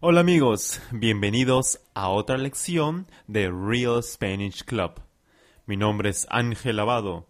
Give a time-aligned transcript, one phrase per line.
[0.00, 5.07] Hola amigos, bienvenidos a otra lección de Real Spanish Club.
[5.68, 7.28] Mi nombre es Ángel Lavado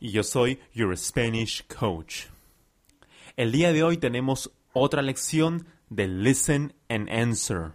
[0.00, 2.28] y yo soy Your Spanish Coach.
[3.36, 7.72] El día de hoy tenemos otra lección de Listen and Answer.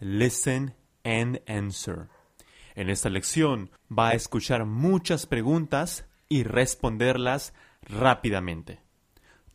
[0.00, 0.74] Listen
[1.04, 2.08] and Answer.
[2.74, 7.52] En esta lección va a escuchar muchas preguntas y responderlas
[7.82, 8.80] rápidamente.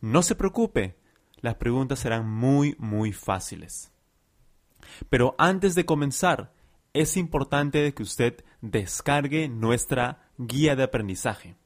[0.00, 1.00] No se preocupe,
[1.40, 3.90] las preguntas serán muy, muy fáciles.
[5.08, 6.52] Pero antes de comenzar,
[6.92, 11.56] es importante que usted descargue nuestra guía de aprendizaje,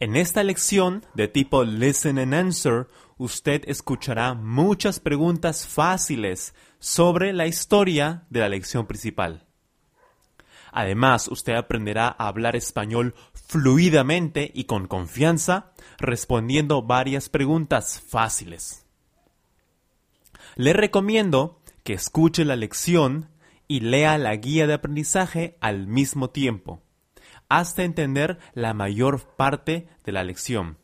[0.00, 7.46] en esta lección de tipo Listen and Answer, usted escuchará muchas preguntas fáciles sobre la
[7.46, 9.46] historia de la lección principal.
[10.72, 18.86] Además, usted aprenderá a hablar español fluidamente y con confianza, respondiendo varias preguntas fáciles.
[20.56, 23.28] Le recomiendo que escuche la lección
[23.68, 26.82] y lea la guía de aprendizaje al mismo tiempo,
[27.50, 30.78] hasta entender la mayor parte de la lección.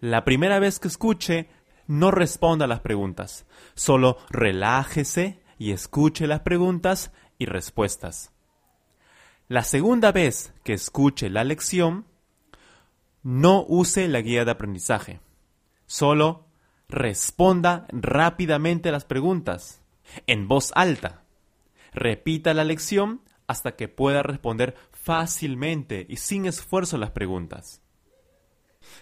[0.00, 1.48] La primera vez que escuche,
[1.86, 8.32] no responda a las preguntas, solo relájese y escuche las preguntas y respuestas.
[9.50, 12.06] La segunda vez que escuche la lección,
[13.24, 15.18] no use la guía de aprendizaje.
[15.86, 16.46] Solo
[16.88, 19.82] responda rápidamente las preguntas,
[20.28, 21.24] en voz alta.
[21.92, 27.82] Repita la lección hasta que pueda responder fácilmente y sin esfuerzo las preguntas.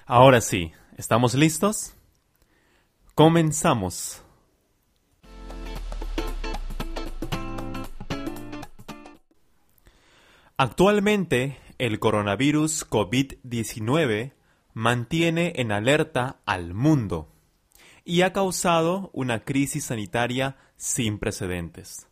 [0.06, 1.92] Ahora sí, ¿estamos listos?
[3.14, 4.22] Comenzamos.
[10.60, 14.32] Actualmente, el coronavirus COVID-19
[14.74, 17.28] mantiene en alerta al mundo
[18.04, 22.08] y ha causado una crisis sanitaria sin precedentes.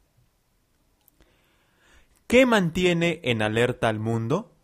[2.28, 4.54] ¿Qué mantiene en alerta al mundo?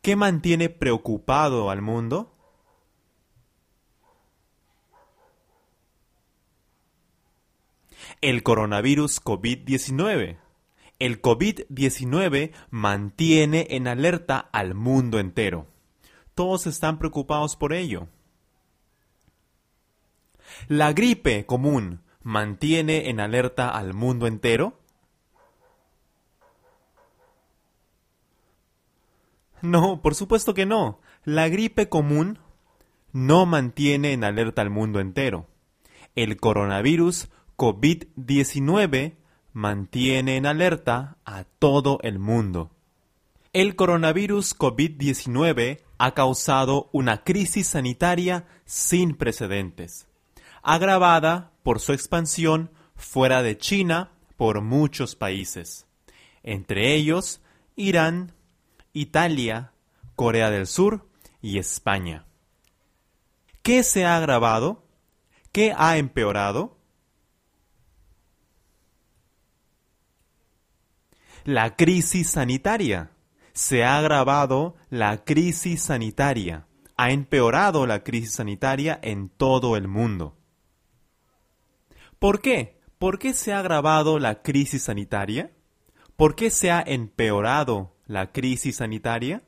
[0.00, 2.34] ¿Qué mantiene preocupado al mundo?
[8.22, 10.47] El coronavirus COVID-19
[10.98, 15.66] el COVID-19 mantiene en alerta al mundo entero.
[16.34, 18.08] Todos están preocupados por ello.
[20.66, 24.78] ¿La gripe común mantiene en alerta al mundo entero?
[29.60, 31.00] No, por supuesto que no.
[31.24, 32.38] La gripe común
[33.12, 35.46] no mantiene en alerta al mundo entero.
[36.14, 39.16] El coronavirus COVID-19
[39.58, 42.70] mantiene en alerta a todo el mundo.
[43.52, 50.06] El coronavirus COVID-19 ha causado una crisis sanitaria sin precedentes.
[50.62, 55.86] agravada por su expansión fuera de China por muchos países,
[56.44, 57.40] entre ellos
[57.74, 58.34] Irán,
[58.92, 59.72] Italia,
[60.14, 61.08] Corea del Sur
[61.42, 62.26] y España.
[63.62, 64.84] ¿Qué se ha agravado?
[65.50, 66.77] ¿Qué ha empeorado?
[71.48, 73.10] La crisis sanitaria.
[73.54, 76.66] Se ha agravado la crisis sanitaria.
[76.98, 80.36] Ha empeorado la crisis sanitaria en todo el mundo.
[82.18, 82.78] ¿Por qué?
[82.98, 85.50] ¿Por qué se ha agravado la crisis sanitaria?
[86.16, 89.42] ¿Por qué se ha empeorado la crisis sanitaria?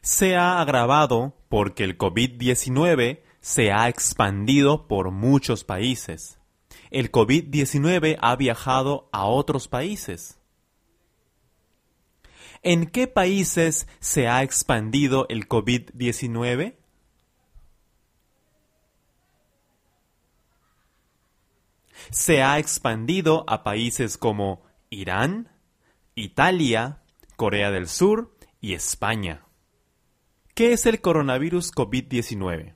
[0.00, 6.39] Se ha agravado porque el COVID-19 se ha expandido por muchos países.
[6.90, 10.38] El COVID-19 ha viajado a otros países.
[12.62, 16.80] ¿En qué países se ha expandido el COVID-19?
[22.10, 25.48] se ha expandido a países como Irán,
[26.14, 27.02] Italia,
[27.36, 29.46] Corea del Sur y España.
[30.54, 32.74] ¿Qué es el coronavirus COVID-19?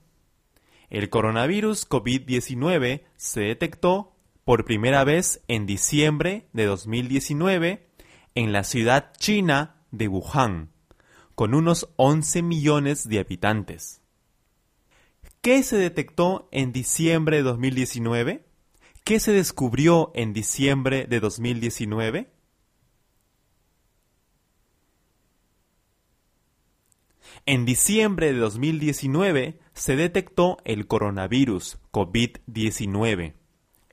[0.89, 7.89] El coronavirus COVID-19 se detectó por primera vez en diciembre de 2019
[8.35, 10.71] en la ciudad china de Wuhan,
[11.33, 14.01] con unos 11 millones de habitantes.
[15.41, 18.45] ¿Qué se detectó en diciembre de 2019?
[19.03, 22.31] ¿Qué se descubrió en diciembre de 2019?
[27.45, 33.33] En diciembre de 2019 se detectó el coronavirus COVID-19.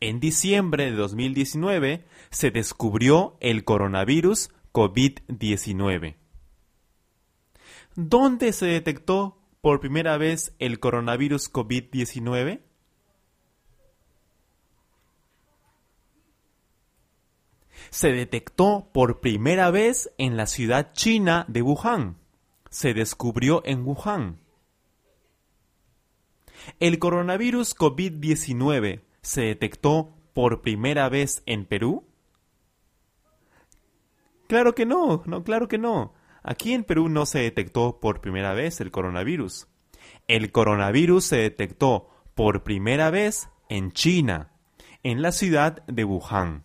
[0.00, 6.16] En diciembre de 2019 se descubrió el coronavirus COVID-19.
[7.94, 12.60] ¿Dónde se detectó por primera vez el coronavirus COVID-19?
[17.90, 22.16] se detectó por primera vez en la ciudad china de Wuhan.
[22.70, 24.41] Se descubrió en Wuhan.
[26.80, 32.04] ¿El coronavirus COVID-19 se detectó por primera vez en Perú?
[34.46, 36.14] Claro que no, no, claro que no.
[36.42, 39.68] Aquí en Perú no se detectó por primera vez el coronavirus.
[40.28, 44.52] El coronavirus se detectó por primera vez en China,
[45.02, 46.64] en la ciudad de Wuhan.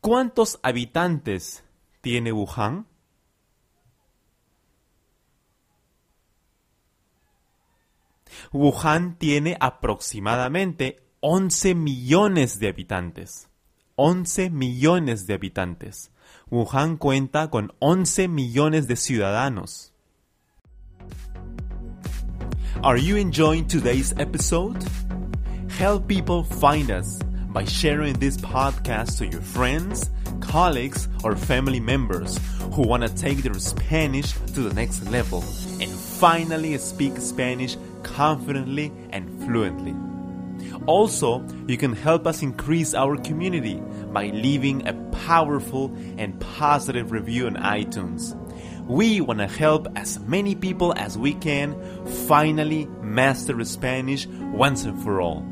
[0.00, 1.64] ¿Cuántos habitantes
[2.00, 2.86] tiene Wuhan?
[8.52, 13.48] Wuhan tiene aproximadamente 11 millones de habitantes.
[13.96, 16.10] 11 millones de habitantes.
[16.50, 19.92] Wuhan cuenta con 11 millones de ciudadanos.
[22.82, 24.82] Are you enjoying today's episode?
[25.78, 27.20] Help people find us
[27.52, 30.08] by sharing this podcast to your friends,
[30.40, 32.38] colleagues, or family members
[32.72, 35.44] who want to take their Spanish to the next level
[35.80, 39.94] and finally speak Spanish confidently and fluently.
[40.86, 43.80] Also, you can help us increase our community
[44.12, 44.94] by leaving a
[45.26, 48.36] powerful and positive review on iTunes.
[48.86, 51.76] We want to help as many people as we can
[52.26, 55.44] finally master Spanish once and for all.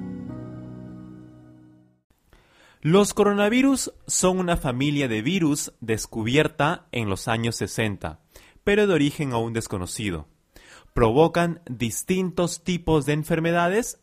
[2.80, 8.20] Los coronavirus son una familia de virus descubierta en los años 60,
[8.64, 10.26] pero de origen aún desconocido.
[10.98, 14.00] Provocan distintos tipos de enfermedades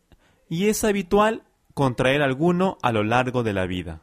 [0.48, 4.02] y es habitual contraer alguno a lo largo de la vida.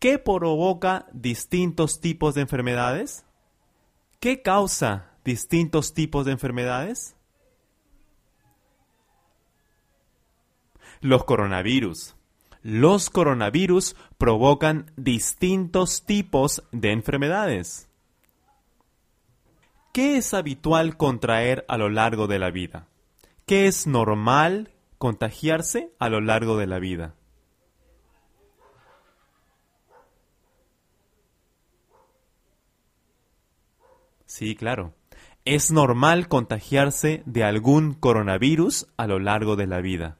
[0.00, 3.24] ¿Qué provoca distintos tipos de enfermedades?
[4.18, 7.14] ¿Qué causa distintos tipos de enfermedades?
[11.00, 12.16] Los coronavirus
[12.64, 17.87] los coronavirus provocan distintos tipos de enfermedades.
[19.98, 22.86] ¿Qué es habitual contraer a lo largo de la vida?
[23.46, 27.16] ¿Qué es normal contagiarse a lo largo de la vida?
[34.26, 34.94] Sí, claro.
[35.44, 40.18] Es normal contagiarse de algún coronavirus a lo largo de la vida.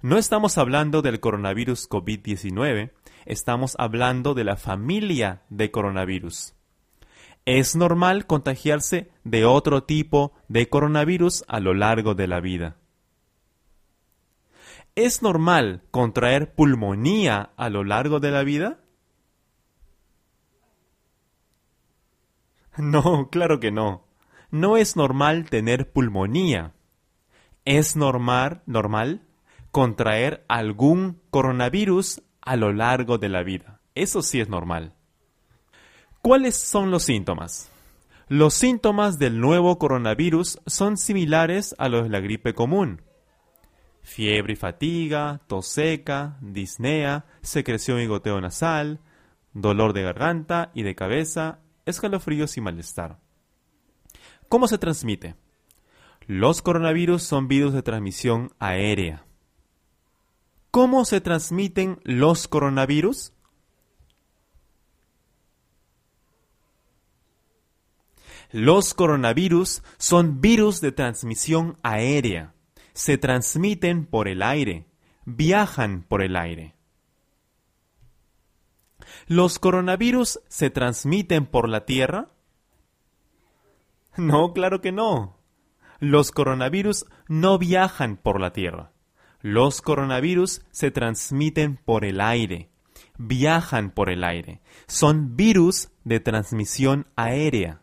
[0.00, 2.90] No estamos hablando del coronavirus COVID-19,
[3.24, 6.54] estamos hablando de la familia de coronavirus.
[7.44, 12.76] Es normal contagiarse de otro tipo de coronavirus a lo largo de la vida.
[14.94, 18.78] ¿Es normal contraer pulmonía a lo largo de la vida?
[22.78, 24.06] No, claro que no.
[24.50, 26.72] no es normal tener pulmonía.
[27.66, 29.26] Es normal, normal
[29.70, 33.80] contraer algún coronavirus a lo largo de la vida.
[33.94, 34.94] Eso sí es normal.
[36.22, 37.68] ¿Cuáles son los síntomas?
[38.28, 43.02] Los síntomas del nuevo coronavirus son similares a los de la gripe común.
[44.02, 49.00] Fiebre y fatiga, tos seca, disnea, secreción y goteo nasal,
[49.52, 53.18] dolor de garganta y de cabeza, escalofríos y malestar.
[54.48, 55.34] ¿Cómo se transmite?
[56.28, 59.26] Los coronavirus son virus de transmisión aérea.
[60.70, 63.32] ¿Cómo se transmiten los coronavirus?
[68.52, 72.54] Los coronavirus son virus de transmisión aérea.
[72.92, 74.86] Se transmiten por el aire,
[75.24, 76.74] viajan por el aire.
[79.26, 82.28] ¿Los coronavirus se transmiten por la Tierra?
[84.16, 85.38] No, claro que no.
[85.98, 88.92] Los coronavirus no viajan por la Tierra.
[89.40, 92.70] Los coronavirus se transmiten por el aire,
[93.18, 94.60] viajan por el aire.
[94.86, 97.81] Son virus de transmisión aérea.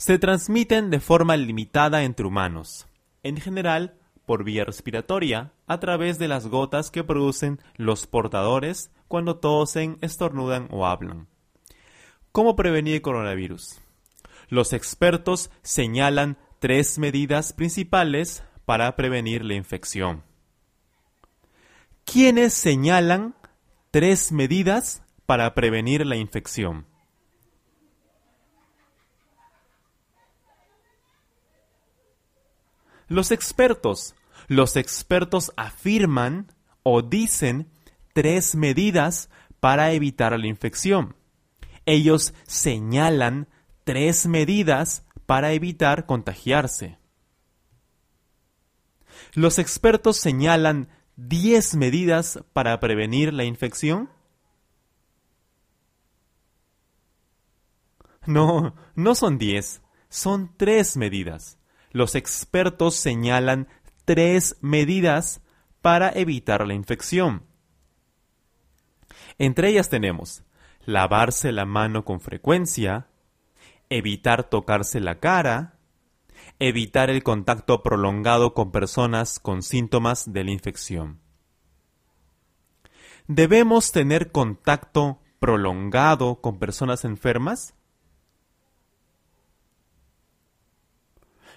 [0.00, 2.86] Se transmiten de forma limitada entre humanos,
[3.22, 9.36] en general por vía respiratoria, a través de las gotas que producen los portadores cuando
[9.36, 11.28] tosen, estornudan o hablan.
[12.32, 13.78] ¿Cómo prevenir el coronavirus?
[14.48, 20.24] Los expertos señalan tres medidas principales para prevenir la infección.
[22.06, 23.34] ¿Quiénes señalan
[23.90, 26.86] tres medidas para prevenir la infección?
[33.10, 34.14] Los expertos.
[34.46, 36.46] Los expertos afirman
[36.84, 37.68] o dicen
[38.12, 41.16] tres medidas para evitar la infección.
[41.86, 43.48] Ellos señalan
[43.82, 46.98] tres medidas para evitar contagiarse.
[49.34, 54.08] Los expertos señalan 10 medidas para prevenir la infección.
[58.24, 61.59] No, no son 10, son tres medidas.
[61.90, 63.68] Los expertos señalan
[64.04, 65.42] tres medidas
[65.80, 67.44] para evitar la infección.
[69.38, 70.42] Entre ellas tenemos
[70.84, 73.08] lavarse la mano con frecuencia,
[73.88, 75.78] evitar tocarse la cara,
[76.58, 81.20] evitar el contacto prolongado con personas con síntomas de la infección.
[83.26, 87.74] ¿Debemos tener contacto prolongado con personas enfermas?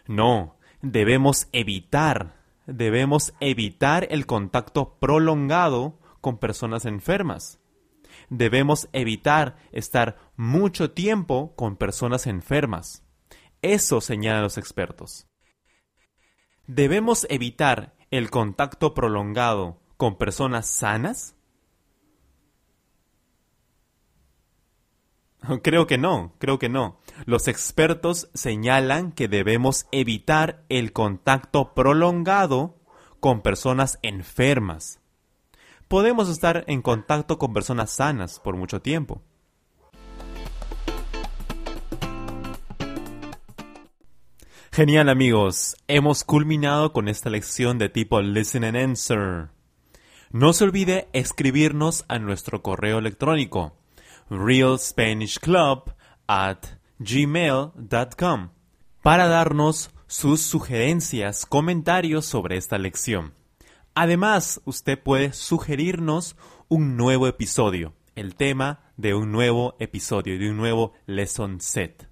[0.08, 7.60] No, debemos evitar, debemos evitar el contacto prolongado con personas enfermas
[8.30, 13.04] debemos evitar estar mucho tiempo con personas enfermas.
[13.62, 15.28] Eso señalan los expertos.
[16.68, 21.36] ¿Debemos evitar el contacto prolongado con personas sanas?
[25.64, 27.00] Creo que no, creo que no.
[27.26, 32.78] Los expertos señalan que debemos evitar el contacto prolongado
[33.20, 35.00] con personas enfermas
[35.94, 39.22] podemos estar en contacto con personas sanas por mucho tiempo.
[44.72, 49.50] Genial amigos, hemos culminado con esta lección de tipo Listen and Answer.
[50.32, 53.78] No se olvide escribirnos a nuestro correo electrónico
[54.30, 55.94] realspanishclub
[56.28, 56.66] at
[57.00, 58.50] gmail.com
[59.02, 63.34] para darnos sus sugerencias, comentarios sobre esta lección.
[63.96, 66.36] Además, usted puede sugerirnos
[66.68, 72.08] un nuevo episodio, el tema de un nuevo episodio, de un nuevo lesson set.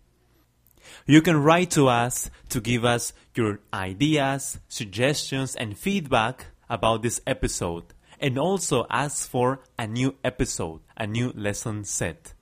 [1.07, 7.21] You can write to us to give us your ideas, suggestions, and feedback about this
[7.25, 7.85] episode,
[8.21, 12.35] and also ask for a new episode, a new lesson set.